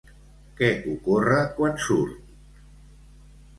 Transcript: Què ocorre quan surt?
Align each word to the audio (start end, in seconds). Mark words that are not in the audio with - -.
Què 0.61 0.69
ocorre 0.93 1.37
quan 1.61 1.79
surt? 1.85 2.35